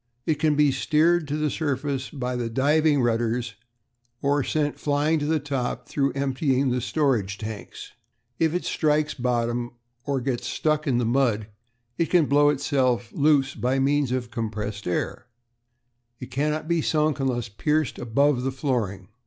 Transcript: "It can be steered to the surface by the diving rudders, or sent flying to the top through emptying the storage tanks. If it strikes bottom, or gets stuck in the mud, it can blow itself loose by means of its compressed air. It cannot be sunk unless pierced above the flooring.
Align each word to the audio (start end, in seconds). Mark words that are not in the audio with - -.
"It 0.25 0.39
can 0.39 0.55
be 0.55 0.71
steered 0.71 1.27
to 1.27 1.37
the 1.37 1.51
surface 1.51 2.09
by 2.09 2.35
the 2.35 2.49
diving 2.49 3.03
rudders, 3.03 3.53
or 4.19 4.43
sent 4.43 4.79
flying 4.79 5.19
to 5.19 5.27
the 5.27 5.39
top 5.39 5.87
through 5.87 6.13
emptying 6.13 6.71
the 6.71 6.81
storage 6.81 7.37
tanks. 7.37 7.91
If 8.39 8.55
it 8.55 8.65
strikes 8.65 9.13
bottom, 9.13 9.73
or 10.03 10.19
gets 10.19 10.47
stuck 10.47 10.87
in 10.87 10.97
the 10.97 11.05
mud, 11.05 11.49
it 11.99 12.07
can 12.07 12.25
blow 12.25 12.49
itself 12.49 13.11
loose 13.11 13.53
by 13.53 13.77
means 13.77 14.11
of 14.11 14.23
its 14.23 14.33
compressed 14.33 14.87
air. 14.87 15.27
It 16.19 16.31
cannot 16.31 16.67
be 16.67 16.81
sunk 16.81 17.19
unless 17.19 17.47
pierced 17.47 17.99
above 17.99 18.41
the 18.41 18.51
flooring. 18.51 19.09